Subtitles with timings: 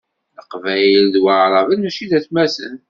[0.37, 2.75] Leqbayel d waɛraben mačči d atmaten.